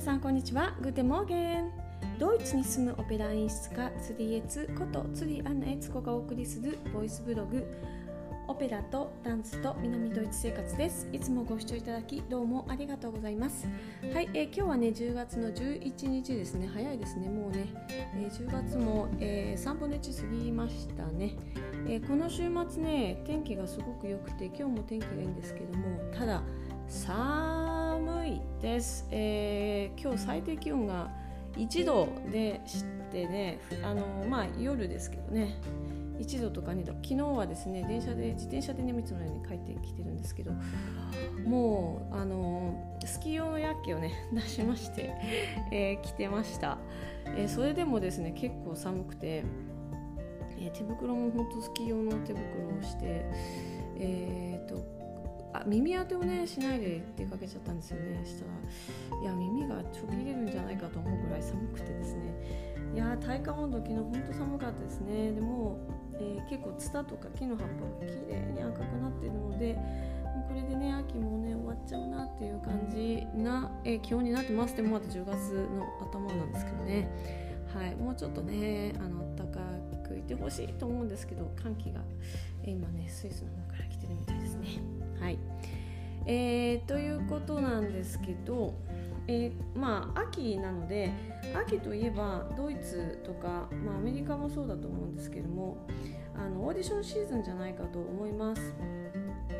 [0.00, 0.74] 皆さんこんにちは。
[0.80, 1.70] グテモーゲン。
[2.18, 7.70] ドイツに住むオペラ演出家釣りエツこと釣りアンナエツコがお送りするボイスブログ
[8.48, 11.06] オペラとダンスと南ドイツ生活です。
[11.12, 13.68] いつもご視聴いただきどうもありがとうございます。
[14.14, 16.66] はい、えー、今日はね10月の11日ですね。
[16.72, 17.28] 早いですね。
[17.28, 17.66] もうね、
[18.14, 21.36] えー、10月も、えー、3分の1過ぎましたね、
[21.86, 26.42] えー、この週末ね天気がすごく良くて今日も天気がいいんですけどもただ
[26.88, 27.79] 寒
[28.34, 31.10] いです、えー、今日最低気温が
[31.56, 35.60] 1度でしてねあのまあ夜ですけどね。
[36.20, 36.92] 1度とか2度。
[37.02, 40.52] 昨日はですね電車で自転車でねつのように帰ってきてるんですけど
[41.46, 45.14] もうあのスキー用のヤッケをね 出しまして、
[45.72, 46.78] えー、着てました、
[47.24, 49.44] えー、それでもですね結構寒くて、
[50.58, 53.24] えー、手袋も本当スキー用の手袋をして
[53.98, 54.99] えっ、と
[55.52, 58.24] あ耳当てをねしないで出かけちゃったんですよね。
[58.24, 62.70] したらいや耳がちょぎれるんじゃないかと思うぐらい寒くてですね。
[62.94, 65.32] いや体感温度昨日本当寒かったですね。
[65.32, 65.78] でも、
[66.14, 67.66] えー、結構ツタとか木の葉っ
[68.00, 69.78] ぱが綺麗に赤くなってるので
[70.48, 74.76] これでね秋もね終わっちゃうなっていう感じな、えー、気温になってます。
[74.76, 77.08] でもまだ10月の頭なんですけどね。
[77.74, 79.60] はいもうちょっとねあの暖か
[80.08, 82.00] くいてほしいと思うんですけど寒気が、
[82.64, 84.99] えー、今ねスイスの方から来てるみたいですね。
[85.20, 85.38] はい、
[86.26, 88.74] えー、ということなんですけど、
[89.26, 91.12] えー、まあ秋なので
[91.54, 95.86] 秋といえばドイツとか、まあ、アメリカもそうだと思うんですけども
[96.34, 98.74] あのオーディションシーズンじゃないかと思います。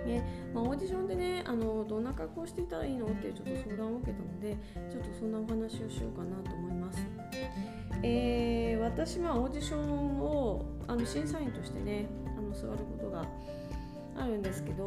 [0.06, 4.56] ねまあ、オーディションでねあのどんな格好していたらいいのってちょっと相談を受けたので
[4.91, 7.06] ちょっとそんなお話をしようかなと思います。
[8.03, 13.27] えー、私はオーディションをあの審査員としてねあの座ることが
[14.20, 14.84] あるんですけど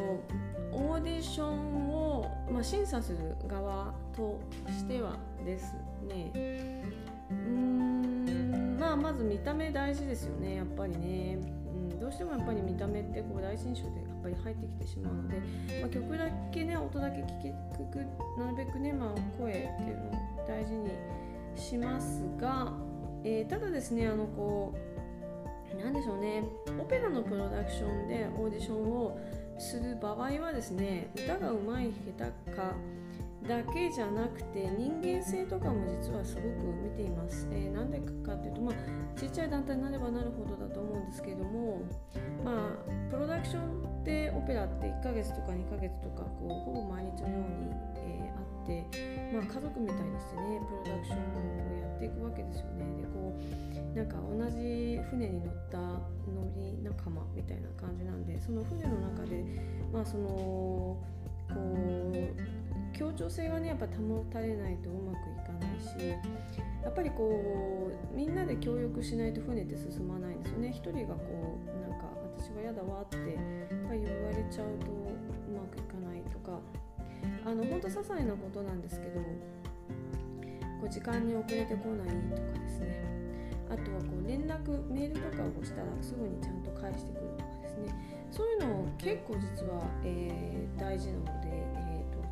[0.72, 5.74] オーディションを、まあ、審査する側としてはです
[6.08, 6.32] ね
[7.30, 11.38] うんまあまず見た目大事ですよねやっぱりね、
[11.92, 15.36] うん、どうしてもやっぱり見た目ってこう大新章でやっぱり入ってきてしまうので、
[15.82, 17.50] まあ、曲だけね音だけ聞き
[17.92, 17.98] く
[18.38, 20.90] なるべくね、まあ、声っていうのを大事に
[21.56, 22.74] しますが、
[23.24, 24.94] えー、ただですねあのこう
[25.82, 26.44] 何でしょうね。
[26.80, 29.18] オペラのプロダクションでオーディションを
[29.58, 32.76] する場合はですね歌が上手い下手か
[33.48, 36.48] だけじゃなくて人間性とかも実はすごく
[36.82, 37.48] 見ています。
[37.52, 41.82] えー、なんでかっていうと、まあ、ちっちゃい団体になればなるほどだと思うんですけども、
[42.44, 52.86] まあ、プロダクションってオペラって1ヶ月とか2ヶ月とかこうほぼ毎日のように、えー、あって、まあ、家族みたいにしてねプロダクションをやっていくわけですよね。
[53.02, 59.44] でこうなんか同じ船に乗った乗り仲間みたいな感じなんでその船の中で
[59.92, 60.98] まあそのこ
[61.50, 62.63] う
[62.94, 66.10] 協調性がねやっぱ保たれないとうまくいかないし
[66.84, 70.70] やっぱりこうみんなで協力しないと船って進まないんですよね。
[70.70, 72.06] 一人がこうなんか
[72.38, 73.26] 私は嫌だわってやっ
[73.88, 76.60] ぱり言われちゃうとうまくいかないとか。
[77.46, 83.04] あの本当些細なことなんですけどこう時間に遅れてこないとかですね。
[83.70, 87.96] あとはこう連絡メールとかをしたらすぐにちゃんと返してくるとかですね。
[88.30, 91.43] そういうのを結構実は、えー、大事なので、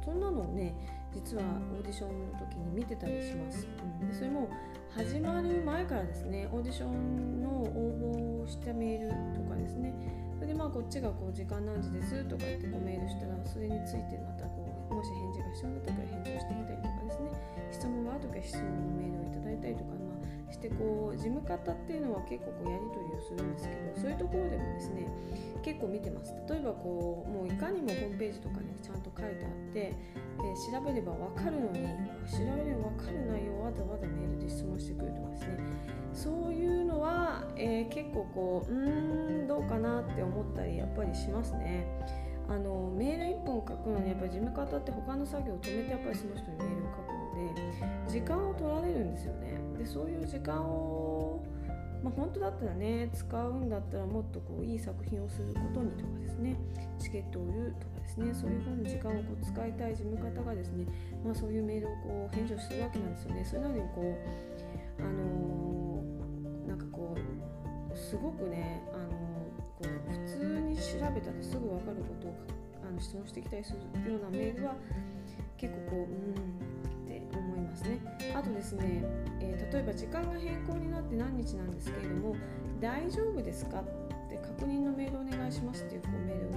[0.04, 0.74] そんなのをね
[1.14, 3.68] 実はオーディションの時に見てたりします、
[4.02, 4.50] うん、でそれも
[4.96, 9.94] 始まる前からですねオーディションの応募したメールとかですね
[10.42, 17.30] それでまあこっちがこう時間何時ですとかってこうメールしたらそれについてまたこうもし返事が必要だったら返事をしてきたりとかですね。
[17.70, 20.18] 質問がある時は質問のメールをいただいたりとか、ま
[20.50, 25.06] あ、してこう事務方っていうのは結構こうやり取りをするんですけどそういうところでもですね
[25.62, 26.34] 結構見てます。
[26.50, 31.86] 例えばこうもういかにもホームページとかにちゃんと書いてあって、えー、調べれば分かるのに
[32.26, 36.02] 調べれば分かる内容をわざわざメールで質問してくるとかですね。
[36.14, 41.86] そういうのは、えー、結構こううーんどうかなって思思ったりやっぱりしますね。
[42.48, 49.58] あのメール1本書くのにやっぱり事務方って他の作業を止めてやっぱりその人にメールを書くので時間を取られるんですよね。
[49.78, 51.44] でそういう時間を、
[52.04, 56.58] まあ、本当だったらね使うんだったらもっとこういい作品をすることにとかですね
[57.00, 60.86] チケットを売るとかですねそういうふうに時間をこう使いたい事務方がですね、
[61.24, 63.46] まあ、そういうメールをこう返事をするわけなんですよね。
[63.46, 67.42] それなのにこうあのー、なんかこう
[67.96, 69.21] すごくね、あの、
[69.88, 70.84] こう普通に調
[71.14, 72.36] べたらすぐ分かることを
[72.88, 74.76] あの質問してきたりするようなメールは
[75.58, 76.72] 結構こううん
[77.06, 78.00] って思いますね。
[78.36, 79.04] あとですね、
[79.40, 82.36] えー、例えば時間が変更になって何日なんですけれども
[82.80, 83.84] 大丈夫ですかっ
[84.30, 86.50] て確認のメールお願いしますっていうこうメールを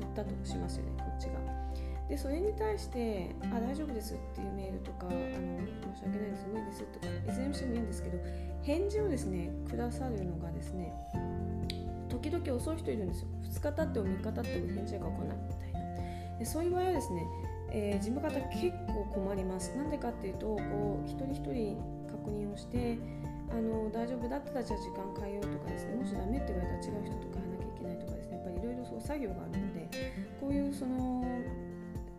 [0.00, 1.62] 送ったとしますよねこっちが。
[2.08, 5.16] でそれに対して「あ大丈夫です」っていうメールとか「あの
[5.94, 8.18] 申し訳ないです無理です」とかいずれにしてもいいんですけど
[8.60, 10.92] 返事をですねくださるのがですね
[12.22, 13.28] 時々遅い人いるんですよ。
[13.50, 16.38] 2日経っても3日経っても返事が来ないみたいな。
[16.38, 17.26] でそういう場合はですね、
[17.70, 19.76] えー、事務方結構困ります。
[19.76, 21.76] なんでかっていうとこう一人一人
[22.06, 22.98] 確認をして
[23.50, 29.88] あの大丈夫だったらじゃあ時間変えようとかですねもしダメって言われたら違う人と変えなきゃいけないとかですねやっぱりいろいろそう作業があるので
[30.40, 31.24] こういうその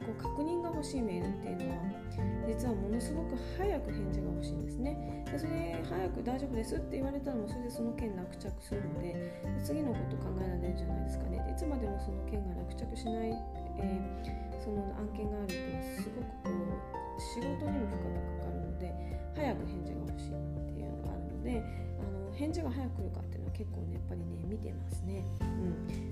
[0.04, 2.04] こう確認が欲しいメールっていうのは
[2.48, 5.24] 実はものすごく早く返事が欲しいんですね。
[5.32, 9.16] でそれ早く大丈夫ですって言われたらもうそれでその件落着するので
[9.64, 11.40] 次のこと考えられるじゃないですかね。
[11.50, 13.32] いつまでもその件が落着しない、
[13.80, 18.92] えー、その案件があるっていうのはすごくこう仕事にも負荷がかかるので
[19.36, 21.64] 早く返事が欲しいっていうのがあるので
[22.00, 23.22] あの返事が早く来るか
[23.54, 25.24] 結構ねやっぱりね見てますね、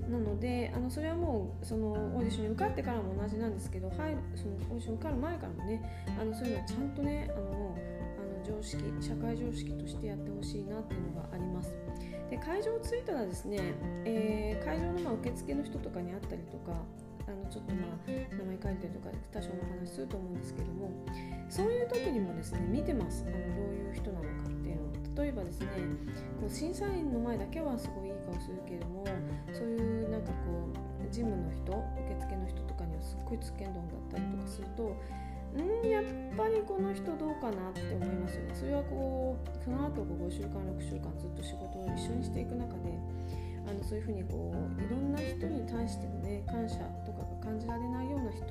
[0.06, 11.74] うん、なのであのそれはもうそのオーディションに受かってからも同じなんですけど入るそのオーディション受かる前からもねあのそういうのをちゃんとねあのあの常識社会常識としてやってほしいなっていうのがあります。
[12.30, 13.58] で会場を着いたらですね、
[14.06, 16.72] えー、会場のま受付の人とかに会ったりとか
[17.28, 20.90] あのちょっとまあ名前書いたりとか多少の話すると思うんですけども
[21.50, 23.26] そういう時にもですね見てます。
[23.26, 24.91] あのどういう人なのかっていうのを。
[25.16, 25.68] 例えばですね
[26.40, 29.04] こう審査員の前だけはすごいいい顔するけれども
[29.52, 34.96] そういうなんかこう事務の人受付の人とかにはすっごいつけんどんだったりとかすると
[35.52, 36.04] んやっ
[36.36, 38.54] ぱりこの人どうかなって思いますよね。
[38.54, 42.96] それはこうその後こう5週間6週間ずっと仕事を一緒にしていく中で
[43.68, 48.48] あのそういうふうにこういろんな人に対してのね感謝とかが感じられないような人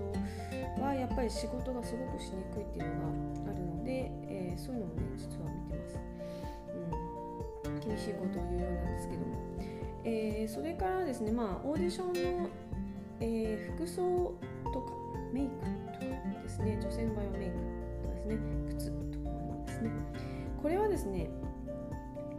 [0.82, 5.98] はやっぱり仕事がすごくしにくいっていうのがあるので、えー、そういうのもね実は見てます、
[7.86, 9.26] 厳しいことを言うようなんですけども、
[10.04, 12.48] えー、それからですねまあオーディションの、
[13.20, 14.34] えー、服装
[14.74, 14.94] とか
[15.34, 17.56] メイクとかですね女性の場合はメイク
[18.04, 18.38] とかですね
[18.70, 19.92] 靴とかもですね。
[20.62, 21.30] これはですね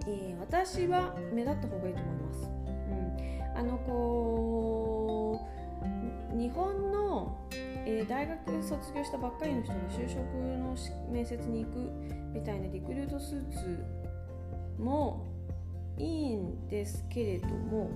[0.07, 2.51] えー、私は目立った方がいいと思います。
[2.91, 3.59] うん。
[3.59, 5.41] あのこ
[6.35, 10.75] う日本の、えー、大学卒業したばっかりの人が就職の
[11.11, 11.91] 面接に行く
[12.33, 13.85] みたいなリクルートスーツ
[14.79, 15.27] も
[15.99, 17.91] いいんですけれども、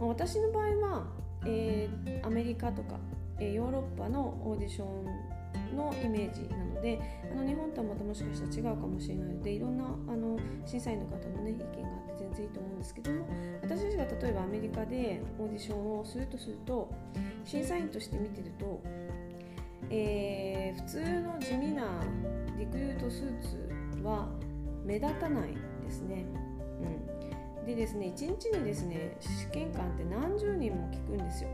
[0.00, 1.06] ま、私の場合は、
[1.46, 2.98] えー、アメリカとか、
[3.38, 5.36] え、ヨーロッパのオーディション
[5.74, 7.00] のイメージなので
[7.30, 13.26] あの日本とはまたもしかしたら違うかもしれないのでいろんなあの審査員の方の、ね、意見があって全然いいと思うんですけども
[13.62, 16.90] 私たちが例えばアメリカでオーディションをするとすると
[17.44, 18.82] 審査員として見てると、
[19.90, 22.02] えー、普通の地味な
[22.58, 24.28] リクルートスーツは
[24.84, 26.24] 目立たないですね。
[26.80, 31.50] うん、でですね1日にですね試験官って何十人も聞くんですよ。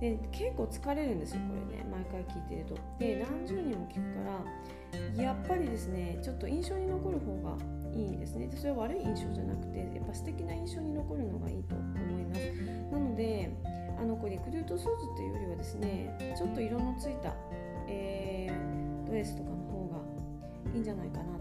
[0.00, 2.74] で結構疲れるんですよこれね毎回聞いてると。
[2.98, 4.30] で何十人も聞くか
[5.16, 7.56] らやっぱりですねちょっと印象に残る方が
[7.94, 12.40] いいですねでそれは悪い印象じゃなくてやっぱ素敵な印象に残るのがいいと思います
[12.92, 13.50] なので
[13.98, 17.34] あのこれリクルートスーツっていうよりはですねちょっと色のついた、
[17.88, 19.98] えー、ドレスとかの方が
[20.74, 21.35] いいんじゃないかな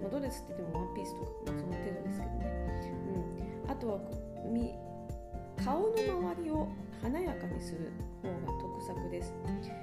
[0.00, 2.46] ま、あ、ドレスって言ってもワンピースとか、まあ、その程度ですけどね、
[3.64, 4.00] うん、あとは
[4.50, 4.74] み
[5.64, 6.68] 顔の周りを
[7.02, 7.92] 華やかにする
[8.22, 9.34] 方が得策です、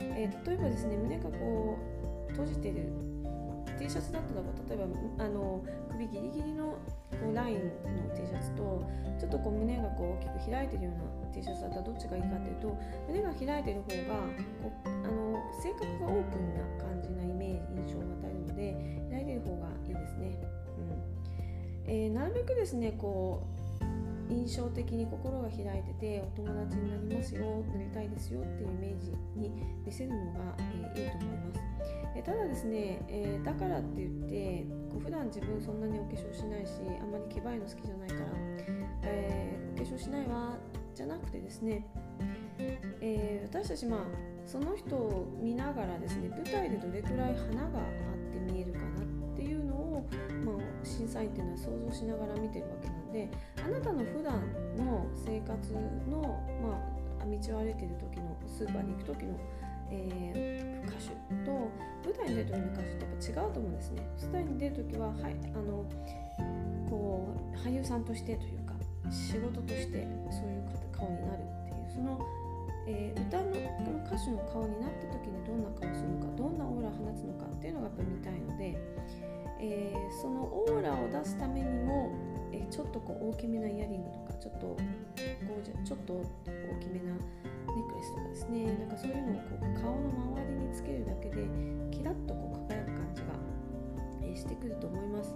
[0.02, 1.78] えー、例えばですね胸がこ
[2.30, 2.90] う閉じてる
[3.78, 6.78] T シャツだったら例えばあの首ギリギリの
[7.22, 8.84] こうラインの T シャツと
[9.20, 14.26] ちょっとこう胸がこう大きく開いてるような T シャツだったらどっちがいいかっていうと胸が開いてる方が
[14.62, 19.57] こうあの性格がオープンな感じなイメージ印象を与えるので開いてる方。
[21.98, 23.42] えー、なるべくですねこ
[24.30, 29.52] う印象的に心が開いててお友達になりますよなりたいですよっていうイメージに
[29.84, 31.62] 見せるのが、えー、いいと思います、
[32.16, 38.22] えー、ただですね、え、だからって言ってこう普段自分そんなにお化粧しないしあんまりけばいの好きじゃないから、
[39.04, 40.56] えお化粧しないわ
[40.94, 41.88] じゃなくてですね、
[43.02, 44.00] え私たちまあ
[44.46, 48.74] その人を見ながらですね舞台でどれくらい花があって見える
[50.98, 53.30] 審査員っていうのは想像しながら見てるわけなんで
[53.64, 54.42] あなたの普段
[54.76, 55.74] の生活
[56.10, 56.82] の、ま
[57.22, 59.40] あ、道を歩いてる時のスーパーに行く時の、
[59.92, 61.14] えー、歌手
[61.46, 61.70] と
[62.04, 64.08] 舞台に出る時の歌手ってやっぱ違うと思うんですね。
[64.22, 65.86] 舞台に出る時は、はい、あの
[66.90, 68.74] こう俳優さんとしてというか
[69.12, 72.20] 仕事としてそういう顔になるっていうその、
[72.88, 78.78] えー、歌のの歌手の顔になった時にどんな顔するのかどんなオーラを放つのかっていうのがやっぱ見たいので、
[79.60, 80.77] えー、そのオー
[82.78, 88.66] ちょっとこう大きめなイヤリングとかちょっとこうちょっと大きめなネックレスとかですね。
[88.78, 91.50] なんかそういうのをこう顔の周りにつけるだけで
[91.90, 93.34] キラッとこう輝く感じが、
[94.22, 95.34] えしてくると思います。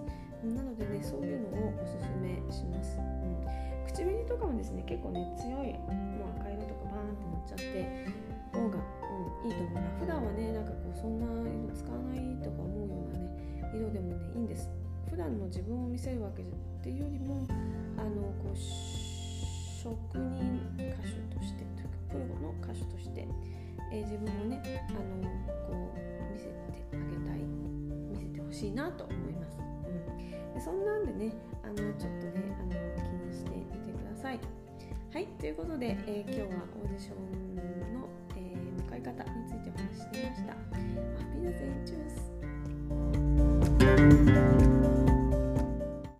[0.50, 3.46] なのでねそういうのをおすすめします、うん、
[3.86, 8.06] 唇とかもですね結構ね強いもう赤色とかバーンってなっちゃって
[8.50, 8.78] 方が、
[9.42, 14.68] うん、いいと思います普段はねなんかこうそんな色使わないとか思うようなね色でもねいいんです。
[15.10, 16.46] 普段の自分を見せるわけっ
[16.82, 17.46] ていうよりも
[17.98, 23.26] あのこう職人歌手としてというかプロの歌手として、
[23.92, 24.98] えー、自分をねあの
[25.68, 26.52] こう見せて
[26.92, 27.38] あげたい
[28.10, 34.40] 見せてほしいなと思います、うん、でそんなんでねあのちょっとねあの気にしてみてください。
[35.12, 37.56] はいということで、えー、今日はオーディション
[37.92, 40.52] の、えー、向かい方についてお話ししてみました。
[40.52, 44.51] アピーナゼンチュース。